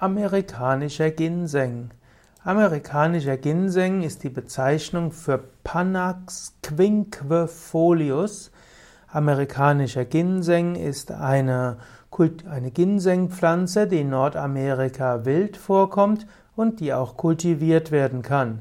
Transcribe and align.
Amerikanischer 0.00 1.10
Ginseng. 1.10 1.90
Amerikanischer 2.44 3.36
Ginseng 3.36 4.04
ist 4.04 4.22
die 4.22 4.28
Bezeichnung 4.28 5.10
für 5.10 5.42
Panax 5.64 6.54
quinquefolius. 6.62 8.52
Amerikanischer 9.08 10.04
Ginseng 10.04 10.76
ist 10.76 11.10
eine, 11.10 11.78
eine 12.48 12.70
Ginsengpflanze, 12.70 13.88
die 13.88 14.02
in 14.02 14.10
Nordamerika 14.10 15.24
wild 15.24 15.56
vorkommt 15.56 16.28
und 16.54 16.78
die 16.78 16.94
auch 16.94 17.16
kultiviert 17.16 17.90
werden 17.90 18.22
kann. 18.22 18.60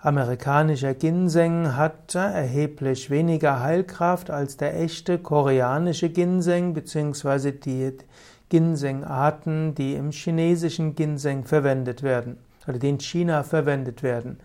Amerikanischer 0.00 0.94
Ginseng 0.94 1.76
hat 1.76 2.14
erheblich 2.14 3.10
weniger 3.10 3.60
Heilkraft 3.60 4.30
als 4.30 4.56
der 4.56 4.80
echte 4.80 5.18
koreanische 5.18 6.08
Ginseng 6.08 6.72
bzw. 6.72 7.52
die 7.52 7.92
Ginsengarten, 8.48 9.74
die 9.74 9.94
im 9.94 10.10
chinesischen 10.10 10.94
Ginseng 10.94 11.44
verwendet 11.44 12.02
werden 12.02 12.38
oder 12.66 12.78
die 12.78 12.88
in 12.88 13.00
China 13.00 13.42
verwendet 13.42 14.02
werden. 14.02 14.38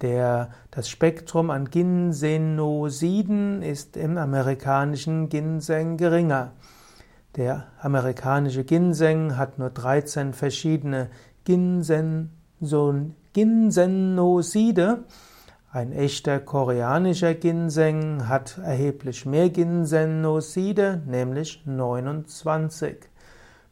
Der, 0.00 0.50
das 0.70 0.88
Spektrum 0.88 1.50
an 1.50 1.70
Ginsenosiden 1.70 3.62
ist 3.62 3.96
im 3.96 4.18
amerikanischen 4.18 5.28
Ginseng 5.28 5.96
geringer. 5.96 6.52
Der 7.36 7.68
amerikanische 7.80 8.64
Ginseng 8.64 9.36
hat 9.36 9.58
nur 9.58 9.70
13 9.70 10.34
verschiedene 10.34 11.08
Ginsenoside. 11.44 12.28
Ein 15.70 15.92
echter 15.92 16.40
koreanischer 16.40 17.34
Ginseng 17.34 18.28
hat 18.28 18.58
erheblich 18.58 19.24
mehr 19.24 19.48
Ginsenoside, 19.48 21.00
nämlich 21.06 21.62
29. 21.64 23.11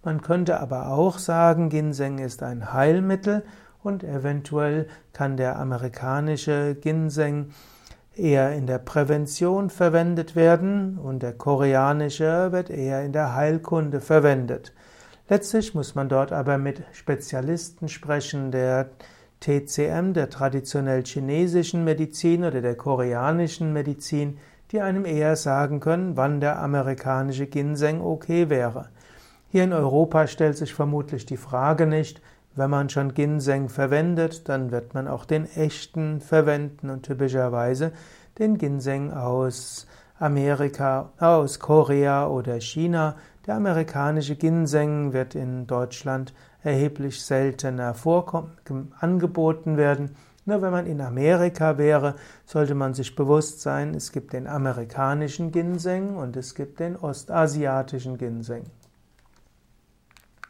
Man 0.02 0.22
könnte 0.22 0.60
aber 0.60 0.88
auch 0.88 1.18
sagen, 1.18 1.68
Ginseng 1.68 2.18
ist 2.18 2.42
ein 2.42 2.72
Heilmittel 2.72 3.44
und 3.82 4.02
eventuell 4.02 4.88
kann 5.12 5.36
der 5.36 5.58
amerikanische 5.58 6.74
Ginseng 6.74 7.50
eher 8.14 8.52
in 8.52 8.66
der 8.66 8.78
Prävention 8.78 9.70
verwendet 9.70 10.36
werden 10.36 10.98
und 10.98 11.22
der 11.22 11.32
koreanische 11.32 12.50
wird 12.50 12.70
eher 12.70 13.04
in 13.04 13.12
der 13.12 13.34
Heilkunde 13.34 14.00
verwendet. 14.00 14.72
Letztlich 15.28 15.74
muss 15.74 15.94
man 15.94 16.08
dort 16.08 16.32
aber 16.32 16.58
mit 16.58 16.82
Spezialisten 16.92 17.88
sprechen, 17.88 18.50
der 18.50 18.90
TCM, 19.40 20.12
der 20.12 20.28
traditionell 20.28 21.04
chinesischen 21.04 21.84
Medizin 21.84 22.44
oder 22.44 22.60
der 22.60 22.74
koreanischen 22.74 23.72
Medizin, 23.72 24.38
die 24.70 24.80
einem 24.80 25.04
eher 25.04 25.36
sagen 25.36 25.80
können, 25.80 26.16
wann 26.16 26.40
der 26.40 26.58
amerikanische 26.58 27.46
Ginseng 27.46 28.00
okay 28.00 28.50
wäre. 28.50 28.88
Hier 29.52 29.64
in 29.64 29.72
Europa 29.72 30.28
stellt 30.28 30.56
sich 30.56 30.72
vermutlich 30.72 31.26
die 31.26 31.36
Frage 31.36 31.84
nicht, 31.84 32.22
wenn 32.54 32.70
man 32.70 32.88
schon 32.88 33.14
Ginseng 33.14 33.68
verwendet, 33.68 34.48
dann 34.48 34.70
wird 34.70 34.94
man 34.94 35.08
auch 35.08 35.24
den 35.24 35.44
echten 35.44 36.20
verwenden 36.20 36.88
und 36.88 37.02
typischerweise 37.02 37.90
den 38.38 38.58
Ginseng 38.58 39.12
aus 39.12 39.88
Amerika, 40.20 41.10
aus 41.18 41.58
Korea 41.58 42.28
oder 42.28 42.60
China. 42.60 43.16
Der 43.44 43.56
amerikanische 43.56 44.36
Ginseng 44.36 45.12
wird 45.12 45.34
in 45.34 45.66
Deutschland 45.66 46.32
erheblich 46.62 47.20
seltener 47.20 47.96
angeboten 49.00 49.76
werden. 49.76 50.14
Nur 50.44 50.62
wenn 50.62 50.70
man 50.70 50.86
in 50.86 51.00
Amerika 51.00 51.76
wäre, 51.76 52.14
sollte 52.44 52.76
man 52.76 52.94
sich 52.94 53.16
bewusst 53.16 53.62
sein, 53.62 53.94
es 53.96 54.12
gibt 54.12 54.32
den 54.32 54.46
amerikanischen 54.46 55.50
Ginseng 55.50 56.16
und 56.16 56.36
es 56.36 56.54
gibt 56.54 56.78
den 56.78 56.94
ostasiatischen 56.96 58.16
Ginseng. 58.16 58.62